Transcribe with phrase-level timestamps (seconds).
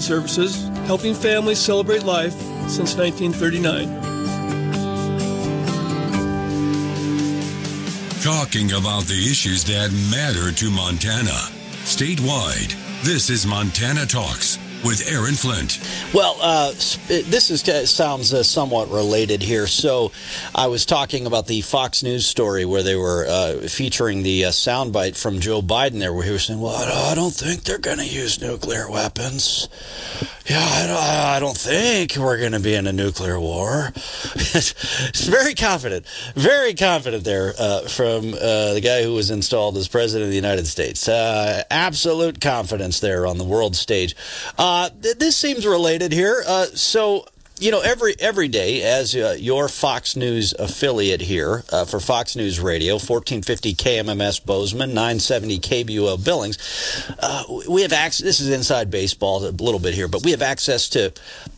[0.00, 2.34] Services, helping families celebrate life
[2.68, 3.86] since 1939.
[8.22, 11.38] Talking about the issues that matter to Montana.
[11.84, 12.74] Statewide,
[13.04, 15.80] this is Montana Talks with Aaron Flint.
[16.12, 19.66] Well, uh, this is uh, sounds uh, somewhat related here.
[19.66, 20.12] So,
[20.54, 24.50] I was talking about the Fox News story where they were uh, featuring the uh,
[24.50, 27.98] soundbite from Joe Biden there, where he was saying, "Well, I don't think they're going
[27.98, 29.68] to use nuclear weapons."
[30.48, 33.92] Yeah, I don't, I don't think we're going to be in a nuclear war.
[34.36, 36.06] it's very confident,
[36.36, 40.68] very confident there uh, from the guy who was installed as president of the United
[40.68, 41.08] States.
[41.08, 44.14] absolute confidence there on the world stage.
[44.56, 46.44] Uh, this seems related here.
[46.46, 47.26] Uh, so
[47.58, 52.36] you know every every day as uh, your Fox News affiliate here uh, for Fox
[52.36, 56.58] News Radio, 1450 KMMS Bozeman, 970 KBUO Billings.
[57.18, 58.22] Uh, we have access.
[58.22, 61.12] This is inside baseball a little bit here, but we have access to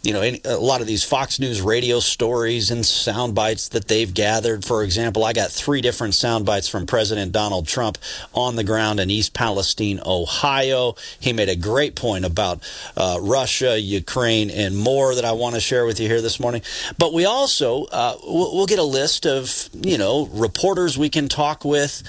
[0.05, 3.89] you know any, a lot of these Fox News radio stories and sound bites that
[3.89, 4.65] they've gathered.
[4.65, 7.99] For example, I got three different sound bites from President Donald Trump
[8.33, 10.95] on the ground in East Palestine, Ohio.
[11.19, 12.63] He made a great point about
[12.97, 16.63] uh, Russia, Ukraine, and more that I want to share with you here this morning.
[16.99, 21.29] But we also uh, we'll, we'll get a list of you know reporters we can
[21.29, 22.03] talk with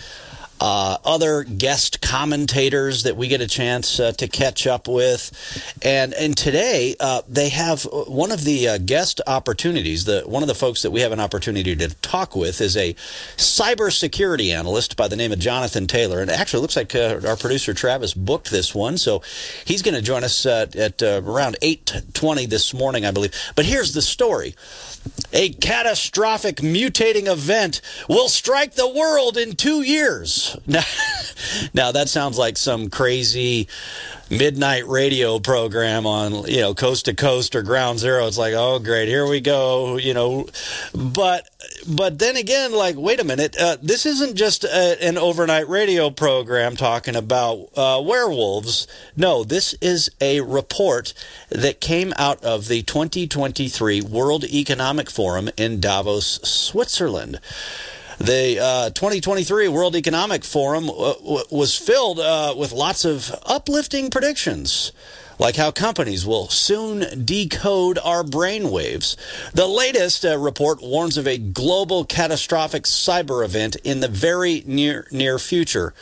[0.60, 5.32] uh, other guest commentators that we get a chance uh, to catch up with.
[5.82, 10.06] And and today uh, they have one of the uh, guest opportunities.
[10.06, 12.94] The one of the folks that we have an opportunity to talk with is a
[13.38, 16.22] cybersecurity analyst by the name of Jonathan Taylor.
[16.22, 19.22] And actually, it looks like uh, our producer Travis booked this one, so
[19.66, 23.34] he's going to join us uh, at around eight twenty this morning, I believe.
[23.56, 24.56] But here's the story.
[25.32, 30.49] A catastrophic mutating event will strike the world in two years.
[30.68, 30.84] Now,
[31.74, 33.68] now that sounds like some crazy
[34.30, 38.28] midnight radio program on you know coast to coast or ground zero.
[38.28, 40.48] It's like oh great here we go you know.
[40.94, 41.50] But
[41.88, 46.10] but then again like wait a minute uh, this isn't just a, an overnight radio
[46.10, 48.88] program talking about uh, werewolves.
[49.18, 51.14] No this is a report
[51.50, 57.40] that came out of the 2023 world economic forum in davos switzerland
[58.20, 61.14] the uh, 2023 World Economic Forum uh,
[61.50, 64.92] was filled uh, with lots of uplifting predictions
[65.40, 69.16] like how companies will soon decode our brainwaves.
[69.54, 75.08] The latest uh, report warns of a global catastrophic cyber event in the very near
[75.12, 75.94] near future.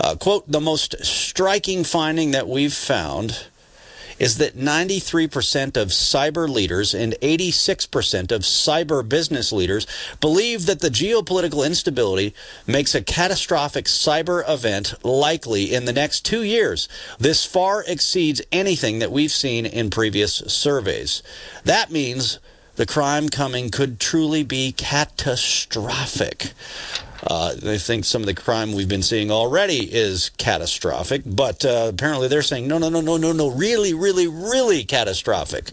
[0.00, 3.46] Uh, quote, the most striking finding that we've found
[4.18, 9.86] is that 93% of cyber leaders and 86% of cyber business leaders
[10.20, 12.34] believe that the geopolitical instability
[12.66, 16.88] makes a catastrophic cyber event likely in the next two years.
[17.18, 21.22] This far exceeds anything that we've seen in previous surveys.
[21.64, 22.38] That means
[22.76, 26.52] the crime coming could truly be catastrophic.
[27.24, 31.90] Uh, they think some of the crime we've been seeing already is catastrophic, but uh,
[31.92, 35.70] apparently they're saying no, no, no, no, no, no, really, really, really catastrophic.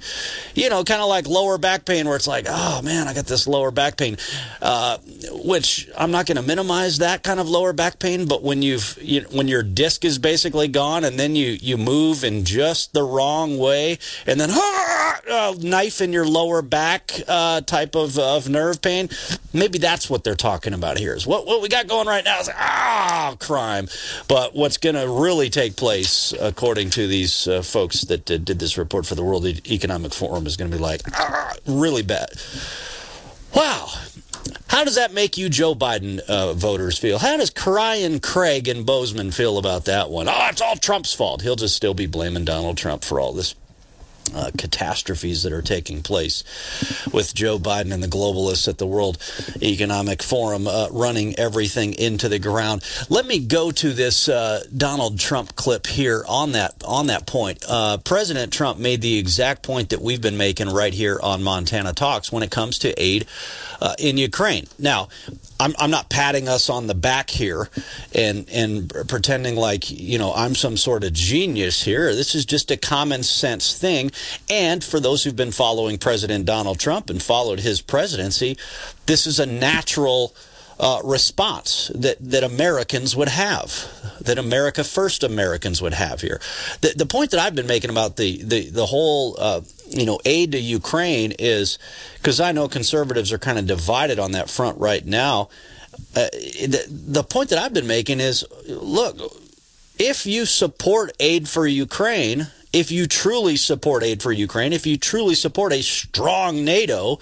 [0.53, 3.25] You know, kind of like lower back pain, where it's like, oh man, I got
[3.25, 4.17] this lower back pain.
[4.61, 4.97] Uh,
[5.31, 8.97] which I'm not going to minimize that kind of lower back pain, but when you've
[9.01, 13.03] you, when your disc is basically gone, and then you you move in just the
[13.03, 18.81] wrong way, and then ah, knife in your lower back uh, type of of nerve
[18.81, 19.09] pain,
[19.53, 21.15] maybe that's what they're talking about here.
[21.15, 23.87] Is what what, what we got going right now is ah, crime.
[24.27, 28.59] But what's going to really take place, according to these uh, folks that uh, did
[28.59, 32.29] this report for the World Economic Forum, is going to be like, ah, really bad.
[33.53, 33.87] Wow.
[34.67, 37.17] How does that make you Joe Biden uh, voters feel?
[37.17, 40.29] How does Ryan Craig and Bozeman feel about that one?
[40.29, 41.41] Oh, it's all Trump's fault.
[41.41, 43.55] He'll just still be blaming Donald Trump for all this
[44.35, 46.43] uh, catastrophes that are taking place
[47.11, 49.17] with Joe Biden and the globalists at the World
[49.61, 52.83] Economic Forum uh, running everything into the ground.
[53.09, 57.63] Let me go to this uh, Donald Trump clip here on that on that point.
[57.67, 61.93] Uh, President Trump made the exact point that we've been making right here on Montana
[61.93, 63.25] Talks when it comes to aid
[63.81, 64.67] uh, in Ukraine.
[64.77, 65.09] Now,
[65.59, 67.69] I'm, I'm not patting us on the back here
[68.15, 72.15] and and pretending like you know I'm some sort of genius here.
[72.15, 74.11] This is just a common sense thing.
[74.49, 78.57] And for those who've been following President Donald Trump and followed his presidency,
[79.05, 80.33] this is a natural
[80.79, 83.85] uh, response that, that Americans would have,
[84.21, 86.39] that America First Americans would have here.
[86.81, 89.61] The, the point that I've been making about the, the, the whole uh,
[89.99, 91.77] you know aid to Ukraine is
[92.15, 95.49] because I know conservatives are kind of divided on that front right now.
[96.15, 99.17] Uh, the, the point that I've been making is look,
[99.97, 104.97] if you support aid for Ukraine if you truly support aid for Ukraine, if you
[104.97, 107.19] truly support a strong NATO,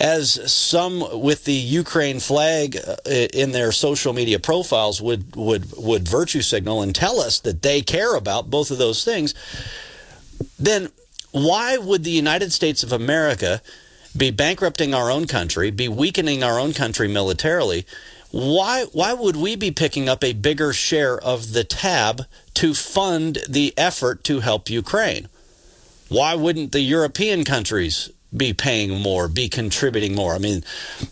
[0.00, 6.08] as some with the Ukraine flag uh, in their social media profiles would would would
[6.08, 9.34] virtue signal and tell us that they care about both of those things,
[10.58, 10.88] then
[11.32, 13.62] why would the United States of America
[14.16, 17.86] be bankrupting our own country, be weakening our own country militarily?
[18.30, 23.38] Why why would we be picking up a bigger share of the tab to fund
[23.48, 25.28] the effort to help Ukraine?
[26.08, 30.34] Why wouldn't the European countries be paying more, be contributing more.
[30.34, 30.62] I mean,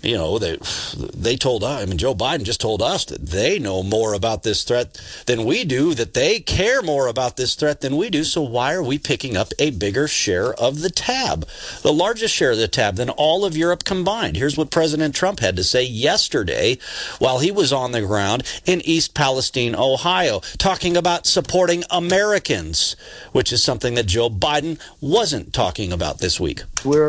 [0.03, 0.59] you know, they
[0.97, 1.83] they told us.
[1.83, 5.45] I mean, Joe Biden just told us that they know more about this threat than
[5.45, 8.25] we do, that they care more about this threat than we do.
[8.25, 11.47] So why are we picking up a bigger share of the tab,
[11.83, 14.37] the largest share of the tab than all of Europe combined?
[14.37, 16.79] Here's what President Trump had to say yesterday
[17.19, 22.95] while he was on the ground in East Palestine, Ohio, talking about supporting Americans,
[23.33, 26.63] which is something that Joe Biden wasn't talking about this week.
[26.85, 27.08] We're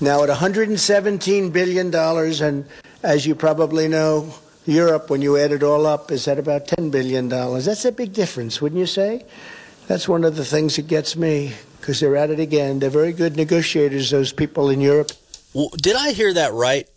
[0.00, 2.64] now at $117 billion, and
[3.02, 4.34] as you probably know,
[4.66, 7.28] Europe, when you add it all up, is at about $10 billion.
[7.28, 9.24] That's a big difference, wouldn't you say?
[9.88, 12.78] That's one of the things that gets me, because they're at it again.
[12.78, 15.12] They're very good negotiators, those people in Europe.
[15.52, 16.88] Well, did I hear that right?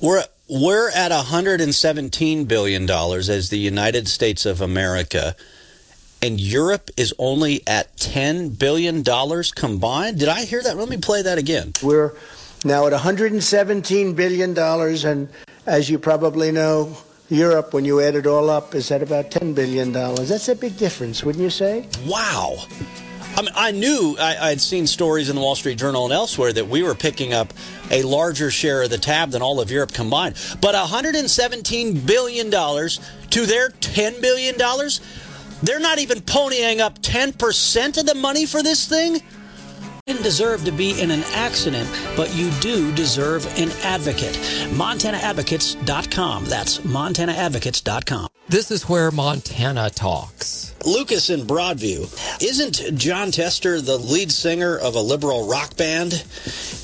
[0.00, 5.36] We're we're at 117 billion dollars as the United States of America
[6.22, 9.02] and Europe is only at $10 billion
[9.54, 10.18] combined.
[10.18, 10.76] Did I hear that?
[10.76, 11.72] Let me play that again.
[11.82, 12.12] We're
[12.64, 15.28] now at $117 billion, and
[15.66, 16.96] as you probably know,
[17.30, 19.92] Europe, when you add it all up, is at about $10 billion.
[19.92, 21.86] That's a big difference, wouldn't you say?
[22.04, 22.56] Wow.
[23.36, 26.52] I mean, I knew I, had seen stories in the Wall Street Journal and elsewhere
[26.52, 27.54] that we were picking up
[27.90, 30.34] a larger share of the tab than all of Europe combined.
[30.60, 34.56] But $117 billion to their $10 billion?
[35.62, 39.20] They're not even ponying up 10% of the money for this thing?
[40.10, 44.34] didn't deserve to be in an accident, but you do deserve an advocate.
[44.74, 46.46] MontanaAdvocates.com.
[46.46, 48.28] That's MontanaAdvocates.com.
[48.48, 50.59] This is where Montana talks.
[50.84, 52.08] Lucas in Broadview.
[52.42, 56.24] Isn't Jon Tester the lead singer of a liberal rock band?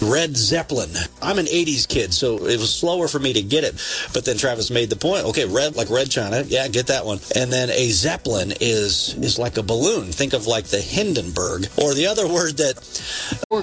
[0.03, 0.91] Red Zeppelin.
[1.23, 3.75] I'm an 80s kid, so it was slower for me to get it.
[4.13, 5.25] But then Travis made the point.
[5.27, 6.43] Okay, red like red china.
[6.47, 7.19] Yeah, get that one.
[7.35, 10.13] And then a Zeppelin is is like a balloon.
[10.13, 11.69] Think of like the Hindenburg.
[11.79, 12.77] Or the other word that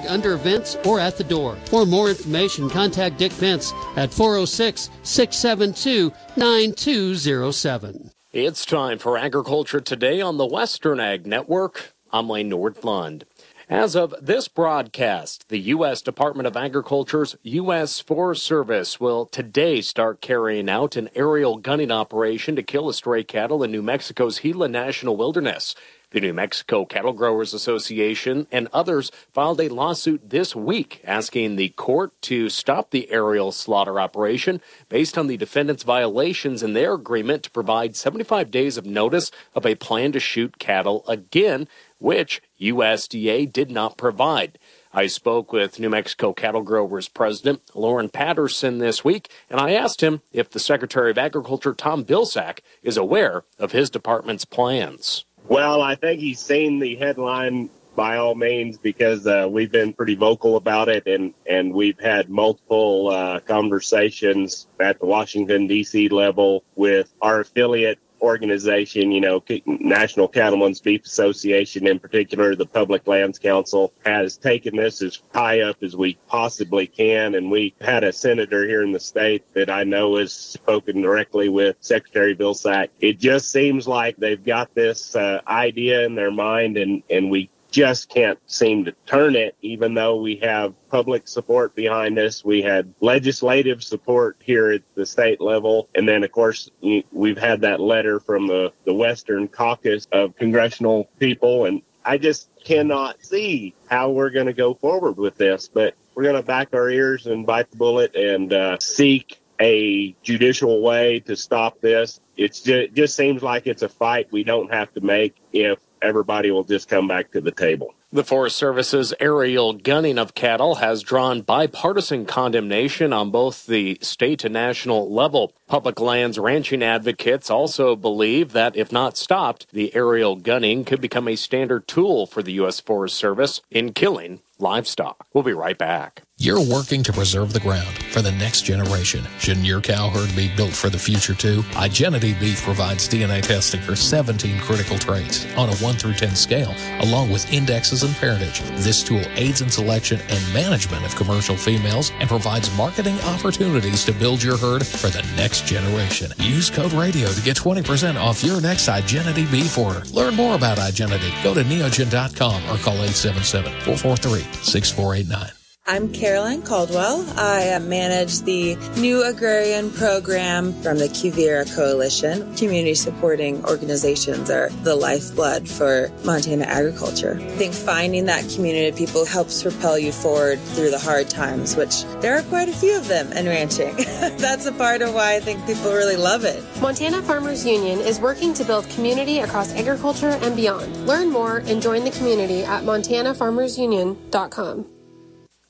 [0.07, 1.57] under events or at the door.
[1.65, 8.12] For more information, contact Dick Pence at 406 672 9207.
[8.33, 11.93] It's time for Agriculture Today on the Western Ag Network.
[12.11, 13.25] I'm Lane Nordlund.
[13.69, 16.01] As of this broadcast, the U.S.
[16.01, 17.99] Department of Agriculture's U.S.
[17.99, 23.61] Forest Service will today start carrying out an aerial gunning operation to kill stray cattle
[23.61, 25.75] in New Mexico's Gila National Wilderness.
[26.13, 31.69] The New Mexico Cattle Growers Association and others filed a lawsuit this week asking the
[31.69, 37.41] court to stop the aerial slaughter operation based on the defendants' violations in their agreement
[37.41, 41.67] to provide 75 days of notice of a plan to shoot cattle again,
[41.97, 44.59] which USDA did not provide.
[44.93, 50.01] I spoke with New Mexico Cattle Growers President Loren Patterson this week, and I asked
[50.01, 55.25] him if the Secretary of Agriculture, Tom Vilsack, is aware of his department's plans.
[55.47, 60.15] Well, I think he's seen the headline by all means because uh, we've been pretty
[60.15, 66.09] vocal about it and, and we've had multiple uh, conversations at the Washington, D.C.
[66.09, 73.05] level with our affiliate organization, you know, National Cattlemen's Beef Association in particular, the Public
[73.05, 77.35] Lands Council has taken this as high up as we possibly can.
[77.35, 81.49] And we had a senator here in the state that I know has spoken directly
[81.49, 82.87] with Secretary Vilsack.
[83.01, 87.49] It just seems like they've got this uh, idea in their mind and, and we
[87.73, 92.45] just can't seem to turn it, even though we have public support behind us.
[92.45, 95.89] We had legislative support here at the state level.
[95.95, 96.69] And then, of course,
[97.11, 101.65] we've had that letter from the, the Western caucus of congressional people.
[101.65, 105.67] And I just cannot see how we're going to go forward with this.
[105.67, 110.15] But we're going to back our ears and bite the bullet and uh, seek a
[110.21, 112.19] judicial way to stop this.
[112.37, 116.51] Just, it just seems like it's a fight we don't have to make if everybody
[116.51, 117.95] will just come back to the table.
[118.11, 124.43] The Forest Service's aerial gunning of cattle has drawn bipartisan condemnation on both the state
[124.43, 125.53] and national level.
[125.67, 131.27] Public lands ranching advocates also believe that if not stopped, the aerial gunning could become
[131.27, 132.79] a standard tool for the U.S.
[132.79, 135.25] Forest Service in killing livestock.
[135.33, 136.22] We'll be right back.
[136.39, 139.23] You're working to preserve the ground for the next generation.
[139.39, 141.61] Shouldn't your cow herd be built for the future too?
[141.73, 146.73] Igenity Beef provides DNA testing for 17 critical traits on a 1 through 10 scale,
[146.99, 148.61] along with indexes and parentage.
[148.83, 154.11] This tool aids in selection and management of commercial females and provides marketing opportunities to
[154.11, 156.33] build your herd for the next generation.
[156.39, 160.03] Use code radio to get 20% off your next Igenity Beef order.
[160.11, 161.31] Learn more about Igenity.
[161.43, 165.62] Go to neogen.com or call 877 443 6489.
[165.85, 167.25] I'm Caroline Caldwell.
[167.37, 172.55] I manage the new agrarian program from the Quivira Coalition.
[172.55, 177.37] Community supporting organizations are the lifeblood for Montana agriculture.
[177.37, 181.75] I think finding that community of people helps propel you forward through the hard times,
[181.75, 183.93] which there are quite a few of them in ranching.
[184.37, 186.63] That's a part of why I think people really love it.
[186.79, 191.07] Montana Farmers Union is working to build community across agriculture and beyond.
[191.07, 194.92] Learn more and join the community at montanafarmersunion.com.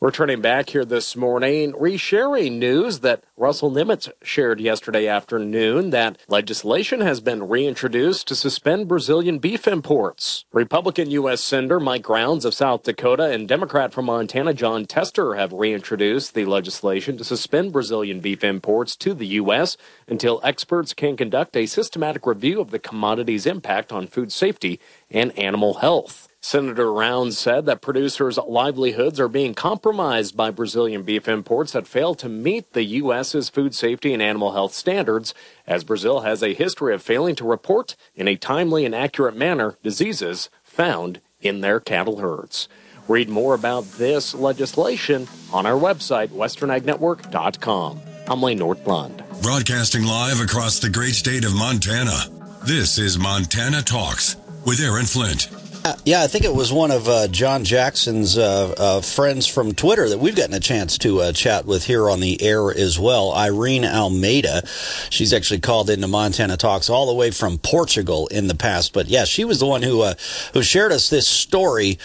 [0.03, 6.17] We're turning back here this morning, resharing news that Russell Nemetz shared yesterday afternoon that
[6.27, 10.43] legislation has been reintroduced to suspend Brazilian beef imports.
[10.51, 11.39] Republican U.S.
[11.39, 16.43] Senator Mike Rounds of South Dakota and Democrat from Montana Jon Tester have reintroduced the
[16.43, 19.77] legislation to suspend Brazilian beef imports to the U.S.
[20.09, 25.31] until experts can conduct a systematic review of the commodity's impact on food safety and
[25.39, 26.27] animal health.
[26.45, 32.13] Senator Rounds said that producers' livelihoods are being compromised by Brazilian beef imports that fail
[32.15, 35.33] to meet the U.S.'s food safety and animal health standards,
[35.65, 39.77] as Brazil has a history of failing to report in a timely and accurate manner
[39.83, 42.67] diseases found in their cattle herds.
[43.07, 48.01] Read more about this legislation on our website, westernagnetwork.com.
[48.27, 49.41] I'm Lane Nordlund.
[49.41, 52.17] Broadcasting live across the great state of Montana.
[52.65, 54.35] This is Montana Talks
[54.65, 55.62] with Aaron Flint.
[55.85, 59.73] Uh, yeah, I think it was one of uh, John Jackson's uh, uh, friends from
[59.73, 62.97] Twitter that we've gotten a chance to uh, chat with here on the air as
[62.97, 63.33] well.
[63.33, 64.65] Irene Almeida.
[65.09, 68.93] She's actually called into Montana Talks all the way from Portugal in the past.
[68.93, 70.05] But yeah, she was the one who
[70.53, 71.99] who shared us this story.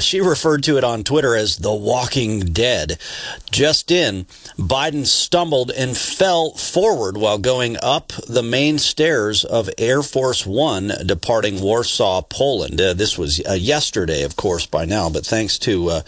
[0.00, 2.96] she referred to it on Twitter as The Walking Dead.
[3.50, 4.26] Just in,
[4.56, 10.92] Biden stumbled and fell forward while going up the main stairs of Air Force One
[11.04, 16.02] departing Warsaw, Poland this was uh, yesterday, of course, by now, but thanks to, uh,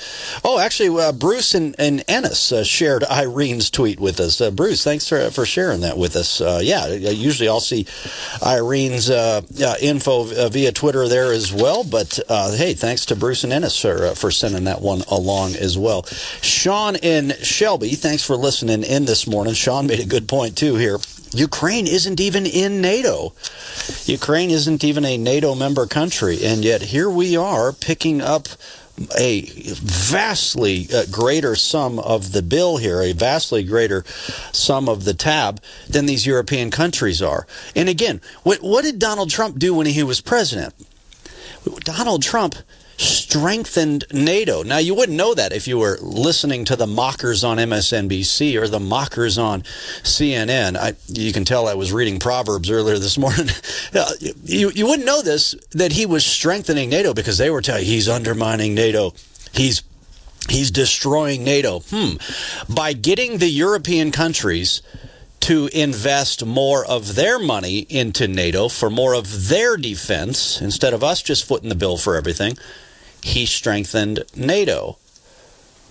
[0.45, 4.41] oh, actually, uh, Bruce and, and Ennis uh, shared Irene's tweet with us.
[4.43, 6.43] Uh, Bruce, thanks for, for sharing that with us.
[6.43, 7.87] Uh, yeah, usually I'll see
[8.43, 9.09] Irene's
[9.81, 14.31] info via Twitter there as well, but hey, thanks to Bruce and Ennis for, for
[14.31, 16.03] sending that one along as well.
[16.43, 19.55] Sean in Shelby, thanks for listening in this morning.
[19.55, 20.99] Sean made a good point, too, here.
[21.35, 23.33] Ukraine isn't even in NATO.
[24.05, 28.49] Ukraine isn't even a NATO member country, and yet here we are picking up
[29.19, 29.43] a
[29.75, 34.05] vastly uh, greater sum of the bill here, a vastly greater
[34.53, 37.47] sum of the tab than these European countries are.
[37.75, 40.75] And again, what, what did Donald Trump do when he was president?
[41.85, 42.55] Donald Trump
[42.97, 44.63] strengthened NATO.
[44.63, 48.69] Now, you wouldn't know that if you were listening to the mockers on MSNBC or
[48.69, 49.63] the mockers on
[50.03, 50.77] CNN.
[50.77, 53.49] I, you can tell I was reading Proverbs earlier this morning.
[54.45, 58.09] you, you wouldn't know this, that he was strengthening NATO because they were telling he's
[58.09, 59.15] undermining NATO.
[59.53, 59.83] He's
[60.49, 61.81] He's destroying NATO.
[61.89, 62.17] Hmm.
[62.69, 64.83] By getting the European countries
[65.43, 71.03] to invest more of their money into NATO for more of their defense instead of
[71.03, 72.57] us just footing the bill for everything.
[73.23, 74.99] He strengthened NATO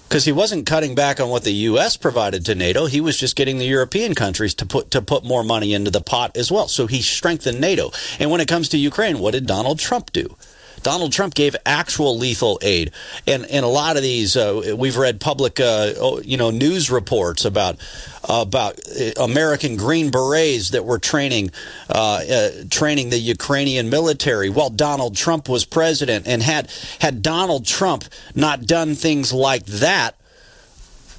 [0.08, 1.96] because he wasn't cutting back on what the U.S.
[1.96, 2.86] provided to NATO.
[2.86, 6.01] He was just getting the European countries to put to put more money into the
[6.01, 6.67] pot as well.
[6.67, 7.91] So he strengthened NATO.
[8.20, 10.36] And when it comes to Ukraine, what did Donald Trump do?
[10.83, 12.91] Donald Trump gave actual lethal aid,
[13.27, 16.89] and and a lot of these uh, we've read public uh, oh, you know news
[16.89, 17.77] reports about
[18.23, 21.51] about uh, American Green Berets that were training
[21.89, 27.65] uh, uh, training the Ukrainian military while Donald Trump was president, and had had Donald
[27.65, 30.15] Trump not done things like that,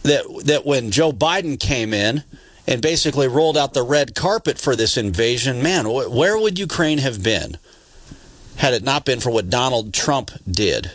[0.02, 2.24] that that when Joe Biden came in
[2.66, 7.22] and basically rolled out the red carpet for this invasion, man, where would Ukraine have
[7.22, 7.58] been?
[8.62, 10.88] Had it not been for what Donald Trump did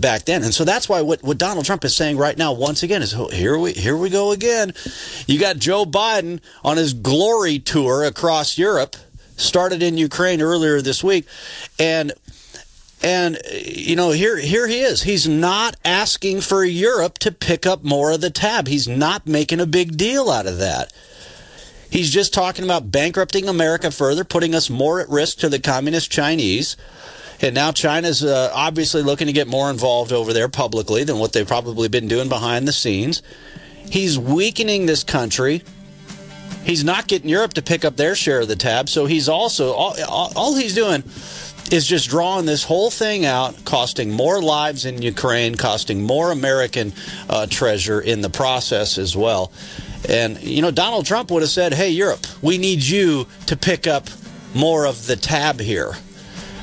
[0.00, 0.42] back then.
[0.42, 3.14] And so that's why what, what Donald Trump is saying right now, once again, is
[3.14, 4.72] oh, here we here we go again.
[5.26, 8.96] You got Joe Biden on his glory tour across Europe,
[9.36, 11.26] started in Ukraine earlier this week,
[11.78, 12.12] and
[13.02, 15.02] and you know here here he is.
[15.02, 18.68] He's not asking for Europe to pick up more of the tab.
[18.68, 20.90] He's not making a big deal out of that.
[21.92, 26.10] He's just talking about bankrupting America further, putting us more at risk to the communist
[26.10, 26.74] Chinese
[27.42, 31.32] And now China's uh, obviously looking to get more involved over there publicly than what
[31.32, 33.22] they've probably been doing behind the scenes.
[33.90, 35.64] He's weakening this country.
[36.64, 38.88] He's not getting Europe to pick up their share of the tab.
[38.88, 41.02] So he's also, all, all he's doing
[41.72, 46.92] is just drawing this whole thing out, costing more lives in Ukraine, costing more American
[47.30, 49.50] uh, treasure in the process as well.
[50.08, 53.86] And, you know, Donald Trump would have said, hey, Europe, we need you to pick
[53.86, 54.08] up
[54.54, 55.92] more of the tab here.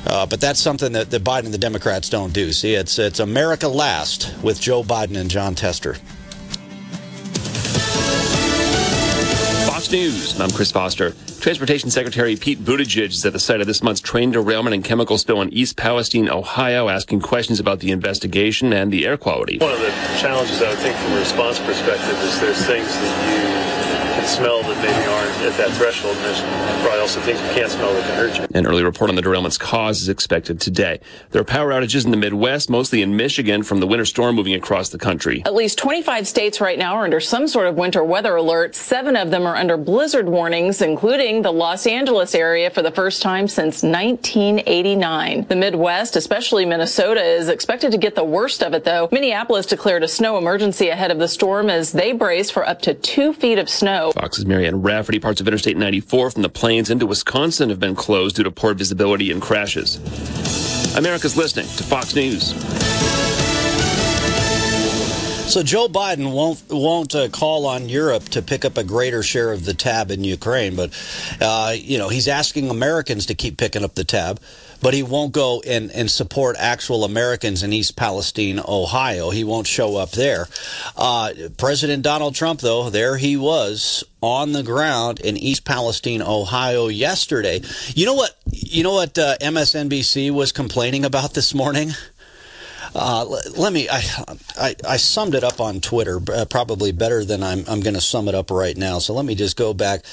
[0.06, 2.52] Uh, but that's something that, that Biden and the Democrats don't do.
[2.52, 5.96] See, it's, it's America last with Joe Biden and Jon Tester.
[9.80, 10.38] Fox News.
[10.38, 11.12] I'm Chris Foster.
[11.40, 15.16] Transportation Secretary Pete Buttigieg is at the site of this month's train derailment and chemical
[15.16, 19.56] spill in East Palestine, Ohio, asking questions about the investigation and the air quality.
[19.56, 19.88] One of the
[20.20, 23.69] challenges, I would think, from a response perspective, is there's things that you
[24.30, 26.16] smell that maybe aren't at that threshold.
[26.16, 26.40] And there's
[26.82, 28.46] probably also things you can't smell that can hurt you.
[28.54, 31.00] An early report on the derailment's cause is expected today.
[31.30, 34.54] There are power outages in the Midwest, mostly in Michigan, from the winter storm moving
[34.54, 35.42] across the country.
[35.44, 38.74] At least 25 states right now are under some sort of winter weather alert.
[38.74, 43.22] Seven of them are under blizzard warnings, including the Los Angeles area for the first
[43.22, 45.46] time since 1989.
[45.48, 49.08] The Midwest, especially Minnesota, is expected to get the worst of it, though.
[49.10, 52.94] Minneapolis declared a snow emergency ahead of the storm as they brace for up to
[52.94, 54.12] two feet of snow.
[54.20, 55.18] Fox's Marianne Rafferty.
[55.18, 58.74] Parts of Interstate 94 from the plains into Wisconsin have been closed due to poor
[58.74, 59.96] visibility and crashes.
[60.94, 62.50] America's listening to Fox News.
[65.50, 69.52] So Joe Biden won't won't uh, call on Europe to pick up a greater share
[69.52, 70.92] of the tab in Ukraine, but
[71.40, 74.38] uh, you know he's asking Americans to keep picking up the tab
[74.82, 79.30] but he won't go and, and support actual Americans in East Palestine, Ohio.
[79.30, 80.48] He won't show up there.
[80.96, 86.88] Uh, President Donald Trump, though, there he was on the ground in East Palestine, Ohio
[86.88, 87.60] yesterday.
[87.94, 88.36] You know what?
[88.52, 91.92] You know what uh, MSNBC was complaining about this morning?
[92.94, 93.24] Uh,
[93.56, 93.88] let me.
[93.88, 94.02] I,
[94.58, 98.00] I, I summed it up on Twitter, uh, probably better than I'm I'm going to
[98.00, 98.98] sum it up right now.
[98.98, 100.04] So let me just go back.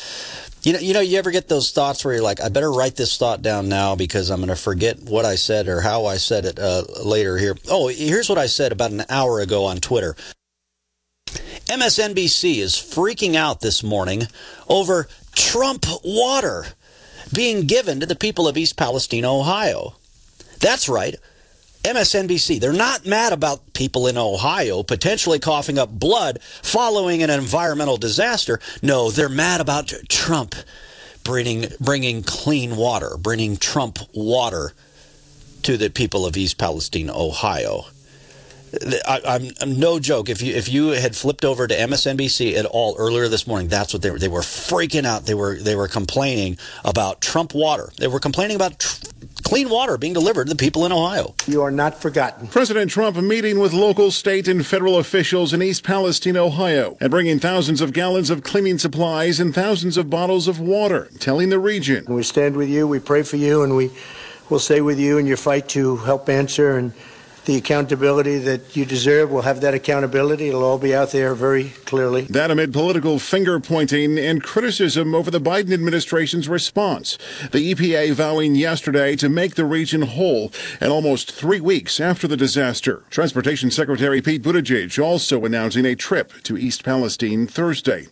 [0.63, 2.95] You know, you know, you ever get those thoughts where you're like, I better write
[2.95, 6.17] this thought down now because I'm going to forget what I said or how I
[6.17, 7.55] said it uh, later here.
[7.69, 10.15] Oh, here's what I said about an hour ago on Twitter.
[11.67, 14.23] MSNBC is freaking out this morning
[14.67, 16.65] over Trump water
[17.33, 19.95] being given to the people of East Palestine, Ohio.
[20.59, 21.15] That's right.
[21.87, 22.59] MSNBC.
[22.59, 28.59] They're not mad about people in Ohio potentially coughing up blood following an environmental disaster.
[28.81, 30.55] No, they're mad about Trump
[31.23, 34.73] bringing bringing clean water, bringing Trump water
[35.63, 37.85] to the people of East Palestine, Ohio.
[39.05, 40.29] I, am no joke.
[40.29, 43.93] If you if you had flipped over to MSNBC at all earlier this morning, that's
[43.93, 44.19] what they were.
[44.19, 45.25] They were freaking out.
[45.25, 47.91] They were they were complaining about Trump water.
[47.97, 49.05] They were complaining about tr-
[49.47, 51.33] clean water being delivered to the people in Ohio.
[51.47, 52.49] You are not forgotten.
[52.49, 57.39] President Trump meeting with local, state, and federal officials in East Palestine, Ohio, and bringing
[57.39, 62.03] thousands of gallons of cleaning supplies and thousands of bottles of water, telling the region.
[62.09, 62.89] We stand with you.
[62.89, 63.89] We pray for you, and we
[64.49, 66.91] will stay with you in your fight to help answer and
[67.47, 69.31] the accountability that you deserve.
[69.31, 70.49] We'll have that accountability.
[70.49, 72.23] It'll all be out there very clearly.
[72.23, 77.17] That amid political finger pointing and criticism over the Biden administration's response.
[77.51, 82.37] The EPA vowing yesterday to make the region whole, and almost three weeks after the
[82.37, 83.03] disaster.
[83.09, 88.07] Transportation Secretary Pete Buttigieg also announcing a trip to East Palestine Thursday.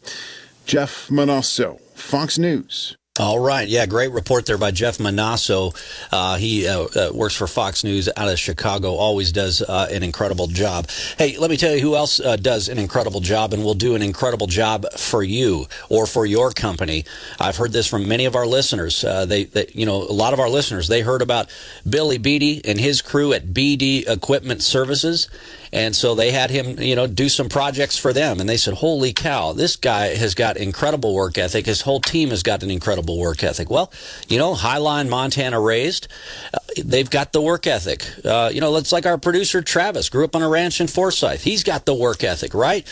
[0.66, 2.96] Jeff Monosso, Fox News.
[3.18, 3.66] All right.
[3.66, 5.74] Yeah, great report there by Jeff Monosso.
[6.12, 10.04] Uh, he uh, uh, works for Fox News out of Chicago, always does uh, an
[10.04, 10.90] incredible job.
[11.18, 13.96] Hey, let me tell you who else uh, does an incredible job and will do
[13.96, 17.06] an incredible job for you or for your company.
[17.40, 19.02] I've heard this from many of our listeners.
[19.02, 21.50] Uh, they, they, you know, a lot of our listeners, they heard about
[21.90, 25.30] Billy Beatty and his crew at BD Equipment Services
[25.76, 28.40] and so they had him, you know, do some projects for them.
[28.40, 31.66] And they said, holy cow, this guy has got incredible work ethic.
[31.66, 33.70] His whole team has got an incredible work ethic.
[33.70, 33.92] Well,
[34.30, 36.08] you know, Highline Montana raised,
[36.54, 38.10] uh, they've got the work ethic.
[38.24, 41.44] Uh, you know, it's like our producer Travis grew up on a ranch in Forsyth.
[41.44, 42.88] He's got the work ethic, right?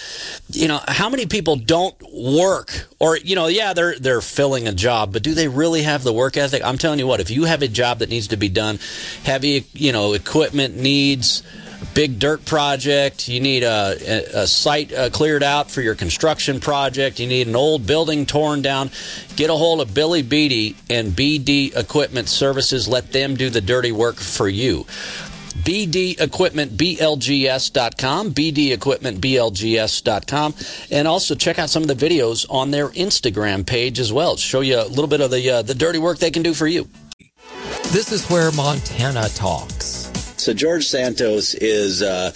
[0.49, 4.73] You know, how many people don't work or, you know, yeah, they're, they're filling a
[4.73, 6.61] job, but do they really have the work ethic?
[6.65, 8.79] I'm telling you what, if you have a job that needs to be done,
[9.23, 11.43] heavy, you know, equipment needs,
[11.93, 17.19] big dirt project, you need a, a site uh, cleared out for your construction project,
[17.19, 18.91] you need an old building torn down,
[19.35, 22.87] get a hold of Billy Beatty and BD Equipment Services.
[22.87, 24.85] Let them do the dirty work for you.
[25.53, 30.55] BDEquipmentBLGS.com, BDEquipmentBLGS.com,
[30.91, 34.35] and also check out some of the videos on their Instagram page as well.
[34.35, 36.67] Show you a little bit of the uh, the dirty work they can do for
[36.67, 36.89] you.
[37.91, 40.12] This is where Montana talks.
[40.43, 42.31] So George Santos is uh,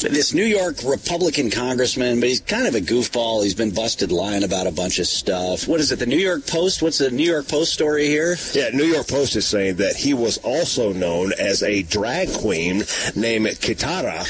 [0.00, 3.44] this New York Republican congressman, but he's kind of a goofball.
[3.44, 5.68] He's been busted lying about a bunch of stuff.
[5.68, 6.00] What is it?
[6.00, 6.82] The New York Post?
[6.82, 8.34] What's the New York Post story here?
[8.54, 12.78] Yeah, New York Post is saying that he was also known as a drag queen
[13.14, 14.26] named Kitara.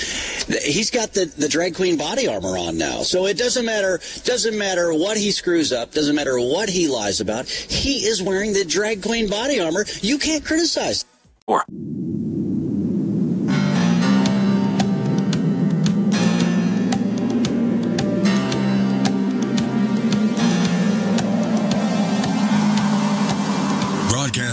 [0.63, 3.05] He's got the, the drag queen body armor on now.
[3.05, 7.23] So it doesn't matter doesn't matter what he screws up, doesn't matter what he lies
[7.23, 7.49] about.
[7.49, 9.87] He is wearing the drag queen body armor.
[10.03, 11.07] You can't criticize.
[11.47, 11.65] Or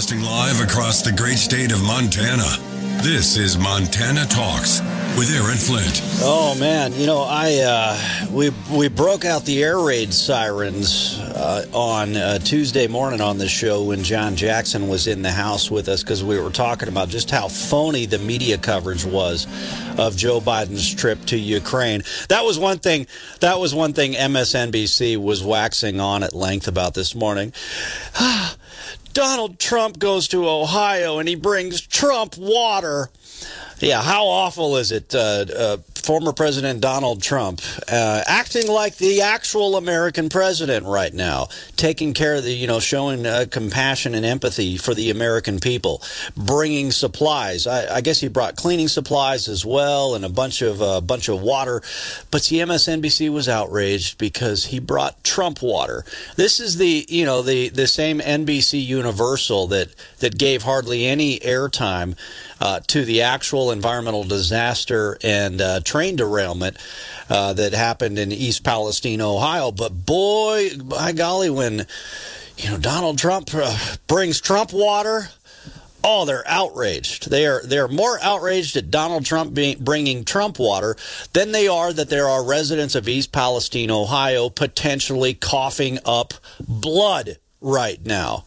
[0.01, 2.57] Broadcasting live across the great state of Montana.
[3.03, 4.79] This is Montana Talks
[5.15, 6.01] with Aaron Flint.
[6.23, 11.67] Oh man, you know I uh, we we broke out the air raid sirens uh,
[11.71, 15.87] on uh, Tuesday morning on the show when John Jackson was in the house with
[15.87, 19.45] us because we were talking about just how phony the media coverage was
[19.99, 22.01] of Joe Biden's trip to Ukraine.
[22.29, 23.05] That was one thing.
[23.41, 27.53] That was one thing MSNBC was waxing on at length about this morning.
[29.13, 33.09] Donald Trump goes to Ohio and he brings Trump water.
[33.81, 35.15] Yeah, how awful is it?
[35.15, 41.47] Uh, uh, former President Donald Trump uh, acting like the actual American president right now,
[41.77, 46.01] taking care of the, you know, showing uh, compassion and empathy for the American people,
[46.35, 47.67] bringing supplies.
[47.67, 51.29] I, I, guess he brought cleaning supplies as well and a bunch of a bunch
[51.29, 51.81] of water.
[52.29, 56.03] But see, MSNBC was outraged because he brought Trump water.
[56.35, 61.39] This is the, you know, the the same NBC Universal that that gave hardly any
[61.39, 62.15] airtime
[62.61, 66.77] uh, to the actual environmental disaster and uh, train derailment
[67.27, 69.71] uh, that happened in East Palestine, Ohio.
[69.71, 71.87] But boy, by golly, when
[72.57, 75.29] you know Donald Trump uh, brings Trump water.
[76.03, 77.29] Oh, they're outraged.
[77.29, 80.95] They are they're more outraged at Donald Trump being, bringing Trump water
[81.33, 87.37] than they are that there are residents of East Palestine, Ohio, potentially coughing up blood
[87.61, 88.45] right now.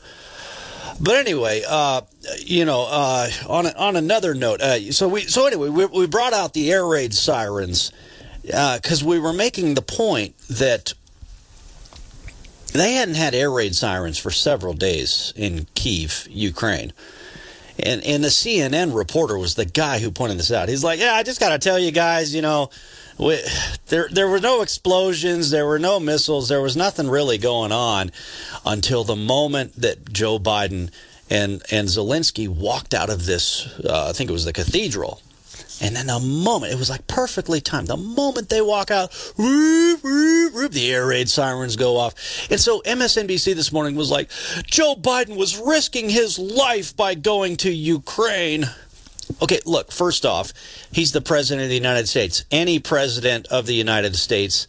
[1.00, 2.02] But anyway, uh,
[2.38, 6.32] you know, uh, on on another note, uh, so we so anyway we, we brought
[6.32, 7.90] out the air raid sirens
[8.42, 10.94] because uh, we were making the point that
[12.72, 16.92] they hadn't had air raid sirens for several days in Kiev, Ukraine.
[17.78, 20.68] And and the CNN reporter was the guy who pointed this out.
[20.68, 22.70] He's like, "Yeah, I just got to tell you guys, you know,
[23.18, 23.40] we,
[23.86, 28.10] there there were no explosions, there were no missiles, there was nothing really going on
[28.64, 30.90] until the moment that Joe Biden
[31.30, 33.66] and and Zelensky walked out of this.
[33.78, 35.20] Uh, I think it was the cathedral,
[35.80, 37.88] and then the moment it was like perfectly timed.
[37.88, 42.14] The moment they walk out, whoop, whoop, whoop, the air raid sirens go off.
[42.50, 44.30] And so MSNBC this morning was like,
[44.64, 48.66] Joe Biden was risking his life by going to Ukraine.
[49.42, 50.52] Okay, look, first off,
[50.92, 52.44] he's the president of the United States.
[52.50, 54.66] Any president of the United States,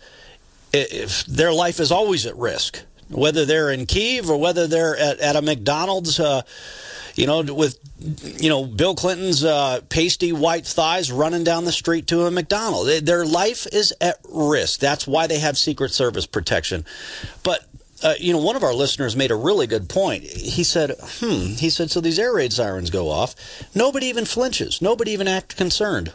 [0.74, 5.20] if their life is always at risk, whether they're in Kiev or whether they're at,
[5.20, 6.20] at a McDonald's.
[6.20, 6.42] Uh,
[7.16, 7.80] you know, with
[8.42, 13.02] you know Bill Clinton's uh, pasty white thighs running down the street to a McDonald's.
[13.02, 14.80] Their life is at risk.
[14.82, 16.86] That's why they have Secret Service protection.
[17.44, 17.66] But
[18.06, 20.24] uh, you know, one of our listeners made a really good point.
[20.24, 23.36] He said, "Hmm." He said, "So these air raid sirens go off.
[23.74, 24.80] Nobody even flinches.
[24.80, 26.14] Nobody even acts concerned."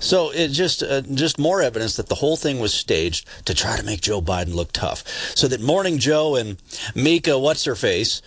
[0.00, 3.76] So it just uh, just more evidence that the whole thing was staged to try
[3.76, 5.04] to make Joe Biden look tough,
[5.36, 6.56] so that Morning Joe and
[6.96, 8.20] Mika, what's her face,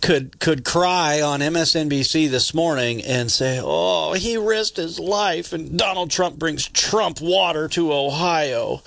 [0.00, 5.78] could could cry on MSNBC this morning and say, "Oh, he risked his life," and
[5.78, 8.82] Donald Trump brings Trump water to Ohio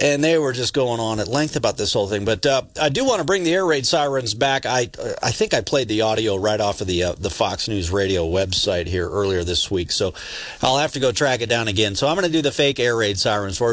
[0.00, 2.24] and they were just going on at length about this whole thing.
[2.24, 4.66] But uh, I do want to bring the air raid sirens back.
[4.66, 4.88] I
[5.22, 8.26] I think I played the audio right off of the uh, the Fox News Radio
[8.26, 10.14] website here earlier this week, so
[10.62, 11.94] I'll have to go track it down again.
[11.94, 13.70] So I'm going to do the fake air raid sirens for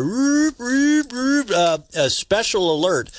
[1.53, 3.11] uh, a special alert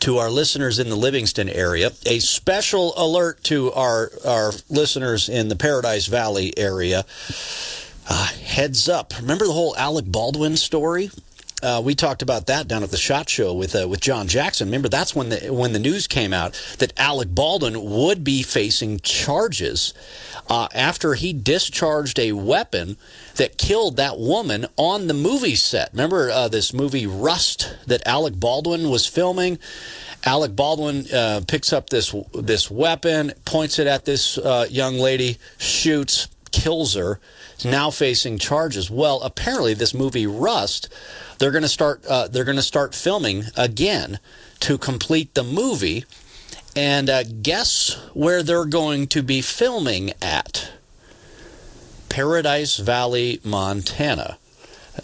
[0.00, 5.48] to our listeners in the Livingston area, a special alert to our our listeners in
[5.48, 7.04] the Paradise Valley area.
[8.08, 9.14] Uh, heads up!
[9.18, 11.10] Remember the whole Alec Baldwin story?
[11.62, 14.68] Uh, we talked about that down at the Shot Show with uh, with John Jackson.
[14.68, 19.00] Remember, that's when the when the news came out that Alec Baldwin would be facing
[19.00, 19.94] charges
[20.50, 22.98] uh, after he discharged a weapon
[23.36, 25.90] that killed that woman on the movie set.
[25.92, 29.58] Remember uh, this movie Rust that Alec Baldwin was filming.
[30.24, 35.38] Alec Baldwin uh, picks up this this weapon, points it at this uh, young lady,
[35.56, 37.18] shoots, kills her.
[37.64, 38.90] Now facing charges.
[38.90, 40.92] Well, apparently, this movie Rust
[41.38, 42.04] they're going to start.
[42.06, 44.18] Uh, they're going to start filming again
[44.60, 46.04] to complete the movie,
[46.76, 50.72] And uh, guess where they're going to be filming at?
[52.10, 54.36] Paradise Valley, Montana.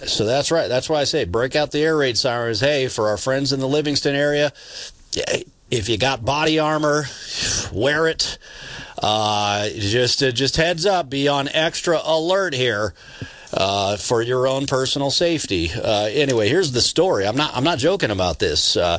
[0.07, 0.69] So that's right.
[0.69, 2.61] That's why I say break out the air raid sirens.
[2.61, 4.53] Hey, for our friends in the Livingston area,
[5.71, 7.05] if you got body armor,
[7.73, 8.39] wear it.
[8.99, 12.95] Uh, just uh, just heads up, be on extra alert here.
[13.55, 15.71] Uh, for your own personal safety.
[15.71, 17.27] Uh, anyway, here's the story.
[17.27, 18.79] I'm not I'm not joking about this.
[18.79, 18.99] Uh,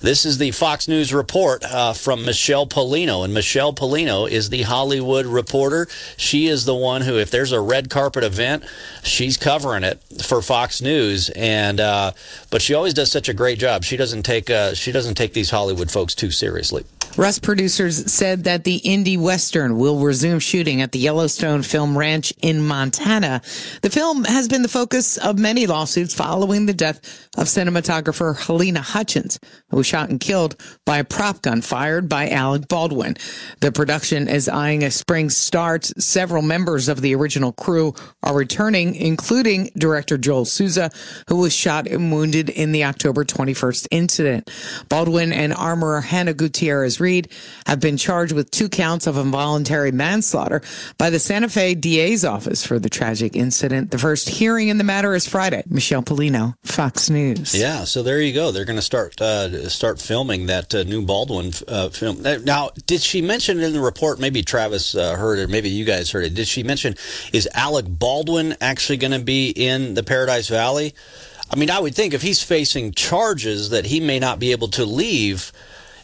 [0.00, 4.62] this is the Fox News report uh, from Michelle Pollino, and Michelle Pollino is the
[4.62, 5.86] Hollywood reporter.
[6.16, 8.64] She is the one who, if there's a red carpet event,
[9.04, 11.30] she's covering it for Fox News.
[11.30, 12.10] And uh,
[12.52, 13.82] but she always does such a great job.
[13.82, 16.84] She doesn't take uh, she doesn't take these Hollywood folks too seriously.
[17.16, 22.32] Rust producers said that the indie western will resume shooting at the Yellowstone Film Ranch
[22.40, 23.42] in Montana.
[23.82, 28.78] The film has been the focus of many lawsuits following the death of cinematographer Halyna
[28.78, 29.38] Hutchins,
[29.68, 33.16] who was shot and killed by a prop gun fired by Alec Baldwin.
[33.60, 35.84] The production is eyeing a spring start.
[35.84, 40.90] Several members of the original crew are returning, including director Joel Souza,
[41.28, 44.50] who was shot and wounded in the October 21st incident.
[44.88, 47.28] Baldwin and armorer Hannah Gutierrez Reed
[47.66, 50.62] have been charged with two counts of involuntary manslaughter
[50.98, 53.90] by the Santa Fe DA's office for the tragic incident.
[53.90, 55.62] The first hearing in the matter is Friday.
[55.68, 57.54] Michelle Pollino, Fox News.
[57.54, 58.50] Yeah, so there you go.
[58.50, 62.22] They're going to start uh, start filming that uh, new Baldwin uh, film.
[62.22, 64.20] Now, did she mention in the report?
[64.20, 65.50] Maybe Travis uh, heard it.
[65.50, 66.34] Maybe you guys heard it.
[66.34, 66.94] Did she mention
[67.32, 70.94] is Alec Baldwin actually going to be in the Paradise Valley?
[71.52, 74.68] I mean, I would think if he's facing charges that he may not be able
[74.68, 75.52] to leave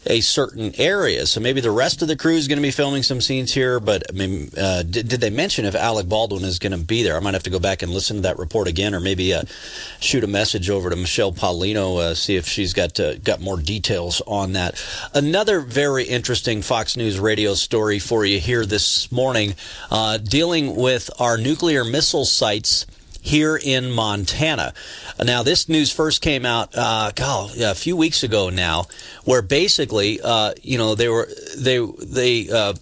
[0.05, 1.25] a certain area.
[1.25, 3.79] So maybe the rest of the crew is going to be filming some scenes here.
[3.79, 7.03] But I mean, uh, did, did, they mention if Alec Baldwin is going to be
[7.03, 7.17] there?
[7.17, 9.43] I might have to go back and listen to that report again, or maybe uh,
[9.99, 13.57] shoot a message over to Michelle Pollino, uh, see if she's got uh, got more
[13.57, 14.83] details on that.
[15.13, 19.55] Another very interesting Fox News radio story for you here this morning,
[19.91, 22.85] uh, dealing with our nuclear missile sites
[23.29, 24.73] here in Montana.
[25.23, 28.85] Now, this news first came out, uh, God, a few weeks ago now,
[29.23, 32.49] where basically, uh, you know, they were they they.
[32.49, 32.73] Uh,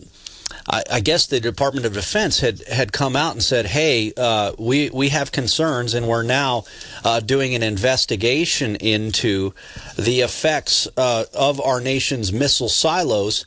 [0.70, 4.90] I, guess the Department of Defense had, had come out and said, "Hey, uh, we
[4.90, 6.66] we have concerns, and we're now
[7.06, 9.54] uh, doing an investigation into
[9.98, 13.46] the effects uh, of our nation's missile silos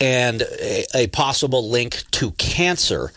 [0.00, 3.12] and a, a possible link to cancer."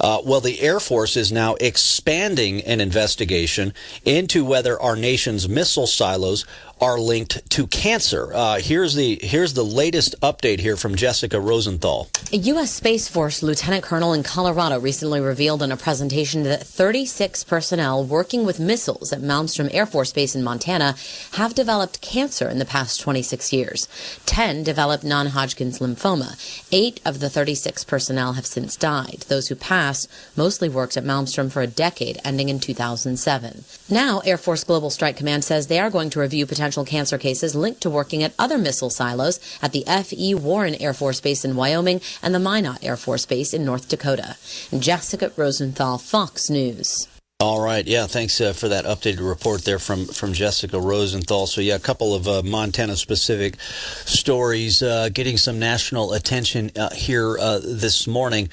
[0.00, 5.86] Uh, well, the Air Force is now expanding an investigation into whether our nation's missile
[5.86, 6.44] silos
[6.80, 8.32] are linked to cancer.
[8.32, 12.08] Uh, here's the here's the latest update here from Jessica Rosenthal.
[12.32, 12.72] A U.S.
[12.72, 18.44] Space Force lieutenant colonel in Colorado recently revealed in a presentation that 36 personnel working
[18.44, 20.94] with missiles at Malmstrom Air Force Base in Montana
[21.32, 23.88] have developed cancer in the past 26 years.
[24.26, 26.36] 10 developed non-Hodgkin's lymphoma.
[26.70, 29.24] Eight of the 36 personnel have since died.
[29.28, 33.64] Those who passed mostly worked at Malmstrom for a decade, ending in 2007.
[33.90, 37.16] Now, Air Force Global Strike Command says they are going to review potential potential cancer
[37.16, 40.34] cases linked to working at other missile silos at the F.E.
[40.34, 44.36] Warren Air Force Base in Wyoming and the Minot Air Force Base in North Dakota.
[44.78, 47.08] Jessica Rosenthal, Fox News.
[47.40, 48.08] All right, yeah.
[48.08, 51.46] Thanks uh, for that updated report there from from Jessica Rosenthal.
[51.46, 56.90] So yeah, a couple of uh, Montana specific stories uh, getting some national attention uh,
[56.92, 58.48] here uh, this morning.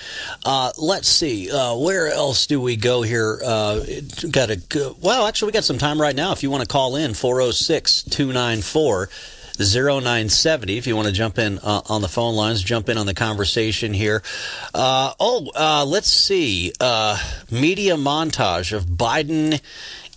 [0.45, 3.39] Uh, let's see, where else do we go here?
[3.39, 4.61] got a
[5.01, 6.31] well, actually, we got some time right now.
[6.31, 9.09] If you want to call in, 406 294
[9.59, 13.05] 0970 if you want to jump in uh, on the phone lines, jump in on
[13.05, 14.21] the conversation here.
[14.73, 16.73] Uh, oh, uh, let's see.
[16.79, 17.17] Uh,
[17.49, 19.61] media montage of Biden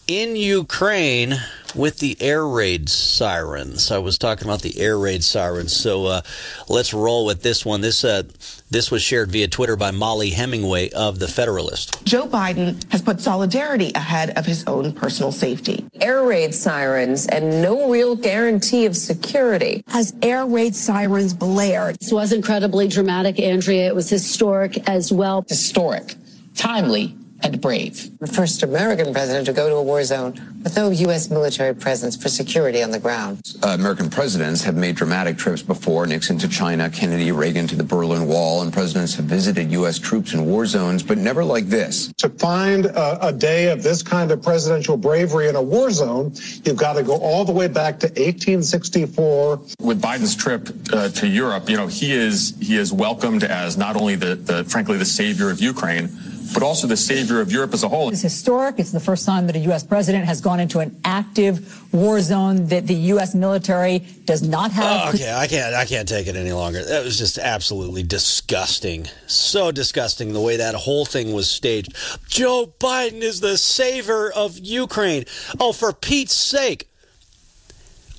[0.06, 1.36] in Ukraine
[1.74, 3.90] with the air raid sirens.
[3.90, 5.74] I was talking about the air raid sirens.
[5.74, 6.20] So uh,
[6.68, 7.80] let's roll with this one.
[7.80, 8.24] This uh,
[8.70, 12.04] this was shared via Twitter by Mollie Hemingway of The Federalist.
[12.04, 15.86] Joe Biden has put solidarity ahead of his own personal safety.
[16.00, 19.82] Air raid sirens and no real guarantee of security.
[19.88, 21.98] As air raid sirens blared.
[22.00, 23.88] This was incredibly dramatic, Andrea.
[23.88, 25.44] It was historic as well.
[25.48, 26.14] Historic,
[26.54, 28.18] timely, and brave.
[28.18, 31.30] The first American president to go to a war zone with no U.S.
[31.30, 33.40] military presence for security on the ground.
[33.62, 37.84] Uh, American presidents have made dramatic trips before Nixon to China, Kennedy, Reagan to the
[37.84, 39.98] Berlin Wall, and presidents have visited U.S.
[39.98, 42.12] troops in war zones, but never like this.
[42.18, 46.32] To find a, a day of this kind of presidential bravery in a war zone,
[46.64, 49.60] you've got to go all the way back to 1864.
[49.80, 53.96] With Biden's trip uh, to Europe, you know, he is he is welcomed as not
[53.96, 56.08] only the, the frankly the savior of Ukraine
[56.52, 58.10] but also the savior of Europe as a whole.
[58.10, 58.78] It's historic.
[58.78, 59.84] It's the first time that a U.S.
[59.84, 63.34] president has gone into an active war zone that the U.S.
[63.34, 65.06] military does not have.
[65.06, 65.74] Oh, okay, I can't.
[65.74, 66.84] I can't take it any longer.
[66.84, 69.06] That was just absolutely disgusting.
[69.26, 71.94] So disgusting the way that whole thing was staged.
[72.28, 75.24] Joe Biden is the savior of Ukraine.
[75.60, 76.88] Oh, for Pete's sake!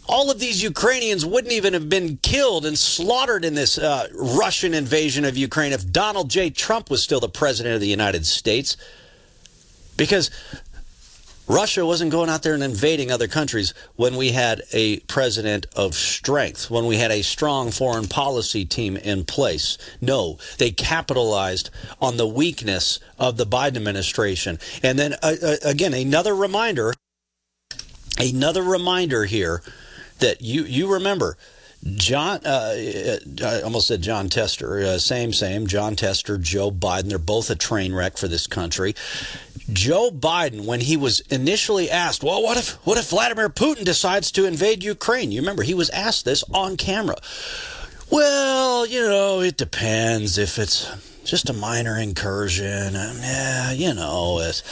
[0.09, 4.73] All of these Ukrainians wouldn't even have been killed and slaughtered in this uh, Russian
[4.73, 6.49] invasion of Ukraine if Donald J.
[6.49, 8.75] Trump was still the president of the United States.
[9.97, 10.31] Because
[11.47, 15.93] Russia wasn't going out there and invading other countries when we had a president of
[15.93, 19.77] strength, when we had a strong foreign policy team in place.
[20.01, 21.69] No, they capitalized
[22.01, 24.57] on the weakness of the Biden administration.
[24.81, 26.93] And then, uh, uh, again, another reminder,
[28.19, 29.61] another reminder here
[30.19, 31.37] that you you remember
[31.95, 32.75] John, uh,
[33.41, 35.65] I almost said Jon Tester, uh, same, same.
[35.65, 38.95] Jon Tester, Joe Biden, they're both a train wreck for this country.
[39.71, 44.29] Joe Biden, when he was initially asked, well, what if, what if Vladimir Putin decides
[44.31, 45.31] to invade Ukraine?
[45.31, 47.15] You remember, he was asked this on camera.
[48.11, 50.91] Well, you know, it depends if it's
[51.23, 52.95] just a minor incursion.
[52.95, 54.63] Um, yeah, you know, it's,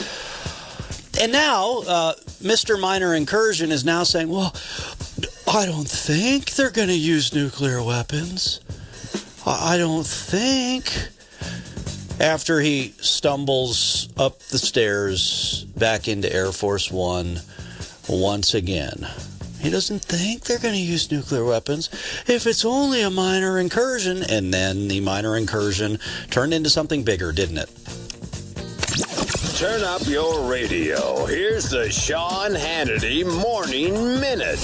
[1.20, 2.80] and now, uh, Mr.
[2.80, 4.54] Minor Incursion is now saying, well,
[5.52, 8.60] I don't think they're going to use nuclear weapons.
[9.46, 10.92] I don't think.
[12.20, 17.40] After he stumbles up the stairs back into Air Force One
[18.08, 19.06] once again.
[19.60, 21.88] He doesn't think they're going to use nuclear weapons
[22.26, 24.22] if it's only a minor incursion.
[24.22, 25.98] And then the minor incursion
[26.30, 27.70] turned into something bigger, didn't it?
[29.58, 31.26] Turn up your radio.
[31.26, 34.60] Here's the Sean Hannity Morning Minute.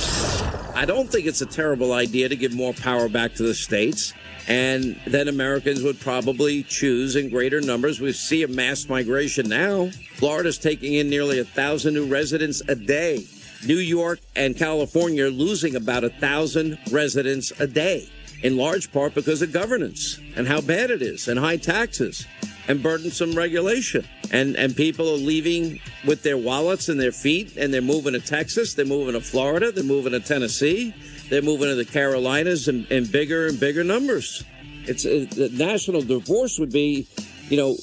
[0.72, 4.14] I don't think it's a terrible idea to give more power back to the states.
[4.46, 8.00] And then Americans would probably choose in greater numbers.
[8.00, 9.90] We see a mass migration now.
[10.14, 13.26] Florida's taking in nearly a thousand new residents a day.
[13.66, 18.09] New York and California are losing about a thousand residents a day,
[18.44, 22.28] in large part because of governance and how bad it is and high taxes
[22.68, 24.07] and burdensome regulation.
[24.31, 28.20] And and people are leaving with their wallets and their feet, and they're moving to
[28.20, 30.94] Texas, they're moving to Florida, they're moving to Tennessee,
[31.29, 34.44] they're moving to the Carolinas in, in bigger and bigger numbers.
[34.87, 37.07] It's uh, the national divorce would be,
[37.48, 37.77] you know,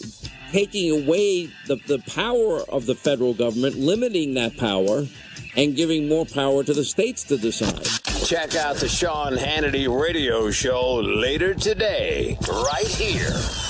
[0.51, 5.05] taking away the, the power of the federal government, limiting that power,
[5.55, 7.85] and giving more power to the states to decide.
[8.25, 13.60] Check out the Sean Hannity radio show later today, right here.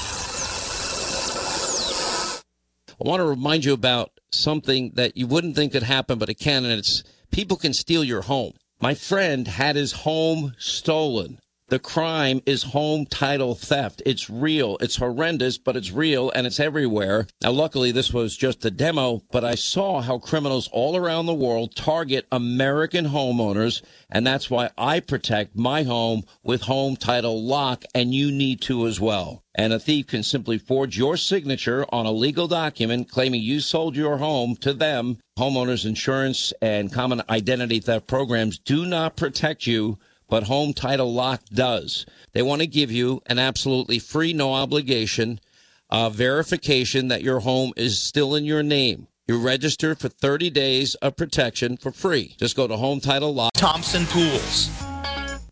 [3.04, 6.36] I want to remind you about something that you wouldn't think could happen, but it
[6.36, 8.54] can, and it's people can steal your home.
[8.80, 11.40] My friend had his home stolen.
[11.72, 14.02] The crime is home title theft.
[14.06, 14.76] It's real.
[14.82, 17.28] It's horrendous, but it's real and it's everywhere.
[17.42, 21.34] Now, luckily, this was just a demo, but I saw how criminals all around the
[21.34, 27.86] world target American homeowners, and that's why I protect my home with home title lock,
[27.96, 29.42] and you need to as well.
[29.56, 33.96] And a thief can simply forge your signature on a legal document claiming you sold
[33.96, 35.20] your home to them.
[35.40, 40.00] Homeowners insurance and common identity theft programs do not protect you
[40.32, 42.06] but Home Title Lock does.
[42.32, 45.42] They want to give you an absolutely free, no obligation
[45.90, 49.08] uh, verification that your home is still in your name.
[49.28, 52.36] You register for 30 days of protection for free.
[52.38, 53.52] Just go to Home Title Lock.
[53.54, 54.70] Thompson Pools.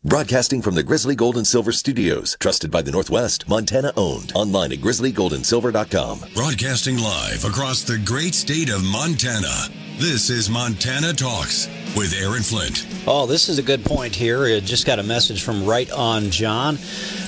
[0.05, 4.31] Broadcasting from the Grizzly Gold and Silver Studios, trusted by the Northwest, Montana owned.
[4.33, 6.21] Online at grizzlygoldandsilver.com.
[6.33, 9.67] Broadcasting live across the great state of Montana.
[9.97, 12.85] This is Montana Talks with Aaron Flint.
[13.07, 14.45] Oh, this is a good point here.
[14.45, 16.77] I just got a message from Right On John,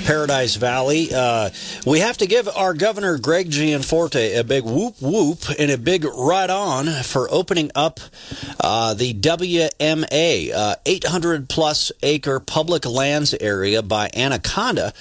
[0.06, 1.10] Paradise Valley.
[1.14, 1.50] Uh,
[1.86, 6.06] we have to give our governor, Greg Gianforte, a big whoop whoop and a big
[6.06, 8.00] right on for opening up
[8.60, 14.94] uh, the WMA, uh, 800 plus acre public lands area by Anaconda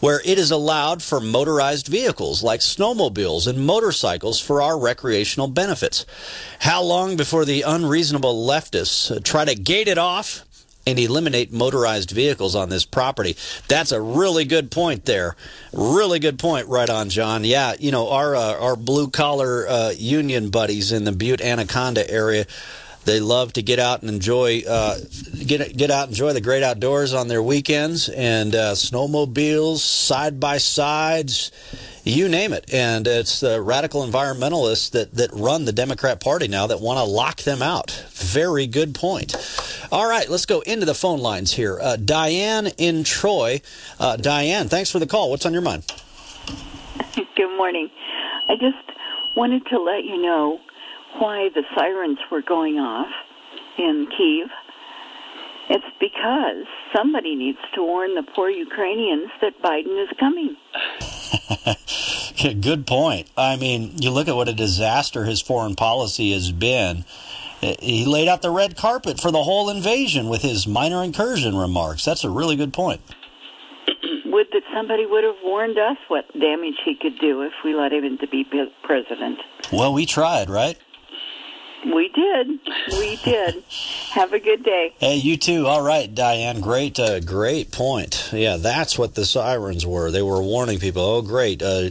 [0.00, 6.04] where it is allowed for motorized vehicles like snowmobiles and motorcycles for our recreational benefits.
[6.60, 10.44] How long before the unreasonable leftists try to gate it off
[10.86, 13.36] and eliminate motorized vehicles on this property.
[13.68, 15.36] That's a really good point there.
[15.72, 17.44] Really good point, right on, John.
[17.44, 22.10] Yeah, you know our uh, our blue collar uh, union buddies in the Butte Anaconda
[22.10, 22.46] area.
[23.04, 24.98] They love to get out and enjoy uh,
[25.46, 30.58] get get out enjoy the great outdoors on their weekends and uh, snowmobiles, side by
[30.58, 31.50] sides,
[32.04, 32.72] you name it.
[32.72, 37.04] And it's the radical environmentalists that that run the Democrat Party now that want to
[37.04, 37.90] lock them out.
[38.10, 39.34] Very good point.
[39.90, 41.78] All right, let's go into the phone lines here.
[41.80, 43.62] Uh, Diane in Troy.
[43.98, 45.30] Uh, Diane, thanks for the call.
[45.30, 45.90] What's on your mind?
[47.14, 47.90] Good morning.
[48.48, 48.76] I just
[49.36, 50.60] wanted to let you know
[51.18, 53.10] why the sirens were going off
[53.78, 54.48] in Kiev.
[55.68, 60.56] It's because somebody needs to warn the poor Ukrainians that Biden is coming.
[62.60, 63.30] Good point.
[63.36, 67.04] I mean, you look at what a disaster his foreign policy has been.
[67.60, 72.04] He laid out the red carpet for the whole invasion with his minor incursion remarks.
[72.04, 73.02] That's a really good point.
[74.24, 77.92] Would that somebody would have warned us what damage he could do if we let
[77.92, 78.44] him to be
[78.82, 79.38] president.
[79.72, 80.78] Well, we tried, right?
[81.84, 82.60] We did.
[82.92, 83.64] We did.
[84.10, 84.94] Have a good day.
[84.98, 85.66] Hey, you too.
[85.66, 86.60] All right, Diane.
[86.60, 88.30] Great, uh, great point.
[88.32, 90.10] Yeah, that's what the sirens were.
[90.10, 91.02] They were warning people.
[91.02, 91.62] Oh, great.
[91.62, 91.90] Uh,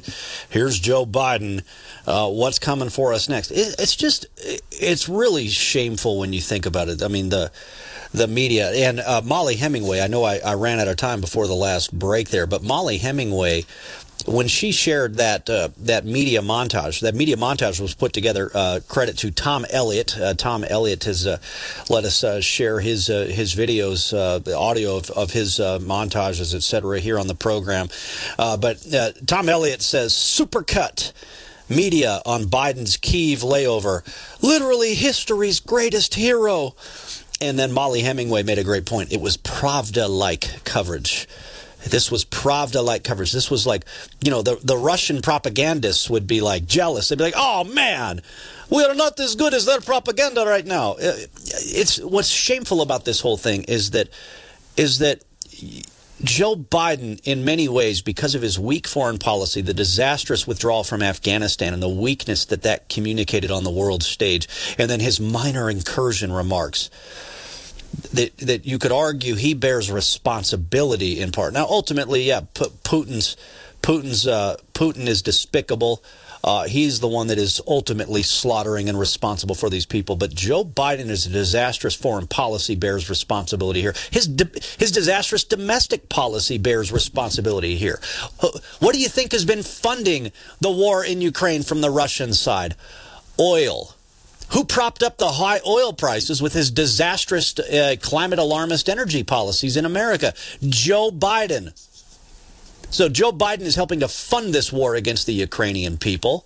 [0.49, 1.63] here's Joe Biden.
[2.05, 3.51] Uh, what's coming for us next?
[3.51, 4.27] It, it's just,
[4.71, 7.01] it's really shameful when you think about it.
[7.01, 7.51] I mean, the
[8.11, 10.01] the media and uh, Mollie Hemingway.
[10.01, 12.97] I know I, I ran out of time before the last break there, but Mollie
[12.97, 13.65] Hemingway
[14.25, 18.51] when she shared that uh, that media montage, that media montage was put together.
[18.53, 20.17] Uh, credit to Tom Elliott.
[20.17, 21.37] Uh, Tom Elliott has uh,
[21.89, 24.11] let us uh, share his uh, his videos,
[24.43, 26.99] the audio of, of his montages, etc.
[26.99, 27.87] here on the program.
[28.37, 28.85] but
[29.25, 31.13] Tom Elliott says supercut
[31.69, 34.01] media on Biden's Kiev layover,
[34.41, 36.75] literally history's greatest hero.
[37.41, 39.13] And then Mollie Hemingway made a great point.
[39.13, 41.25] It was Pravda like coverage.
[41.87, 43.31] This was Pravda like coverage.
[43.31, 43.85] This was like,
[44.21, 47.09] you know, the, the Russian propagandists would be like jealous.
[47.09, 48.21] They'd be like, oh man,
[48.69, 50.93] we are not as good as their propaganda right now.
[50.93, 51.15] Uh,
[51.45, 54.09] it's what's shameful about this whole thing is that
[54.77, 55.23] is that
[56.21, 61.01] Joe Biden, in many ways, because of his weak foreign policy, the disastrous withdrawal from
[61.01, 65.69] Afghanistan, and the weakness that that communicated on the world stage, and then his minor
[65.69, 66.89] incursion remarks
[68.13, 71.53] that that you could argue he bears responsibility in part.
[71.53, 73.37] Now, ultimately, yeah, Putin's
[73.81, 76.03] Putin's uh, Putin is despicable.
[76.41, 80.15] Uh, he's the one that is ultimately slaughtering and responsible for these people.
[80.15, 83.93] But Joe Biden is a disastrous foreign policy bears responsibility here.
[84.11, 84.29] His
[84.77, 87.99] his disastrous domestic policy bears responsibility here.
[88.79, 90.31] What do you think has been funding
[90.61, 92.75] the war in Ukraine from the Russian side?
[93.37, 93.95] Oil
[94.51, 99.77] who propped up the high oil prices with his disastrous uh, climate alarmist energy policies
[99.77, 100.33] in America?
[100.61, 101.73] Joe Biden.
[102.91, 106.45] So Joe Biden is helping to fund this war against the Ukrainian people.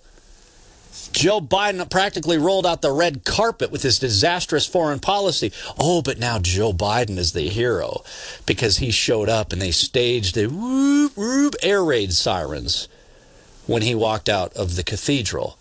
[1.12, 5.52] Joe Biden practically rolled out the red carpet with his disastrous foreign policy.
[5.78, 8.02] Oh, but now Joe Biden is the hero
[8.46, 12.88] because he showed up and they staged the whoop, whoop air raid sirens
[13.66, 15.56] when he walked out of the cathedral.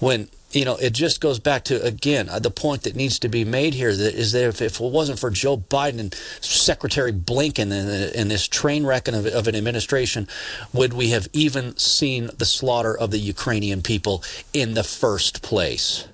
[0.00, 3.28] When you know, it just goes back to again uh, the point that needs to
[3.28, 7.12] be made here that is that if, if it wasn't for Joe Biden and Secretary
[7.12, 10.28] Blinken and, and this train wreck of, of, an administration,
[10.72, 14.22] would we have even seen the slaughter of the Ukrainian people
[14.52, 16.06] in the first place?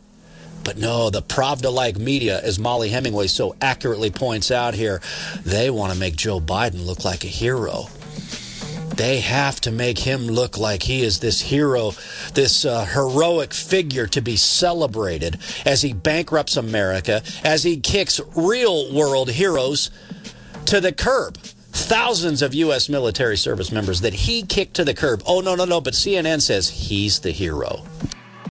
[0.65, 5.01] But no, the Pravda-like media, as Mollie Hemingway so accurately points out here,
[5.45, 7.87] they want to make Joe Biden look like a hero.
[8.99, 11.93] They have to make him look like he is this hero,
[12.35, 18.93] this uh, heroic figure to be celebrated as he bankrupts America, as he kicks real
[18.93, 19.93] world heroes
[20.67, 21.37] to the curb.
[21.37, 22.89] Thousands of U.S.
[22.89, 25.23] military service members that he kicked to the curb.
[25.27, 27.85] Oh, no, no, no, but CNN says he's the hero.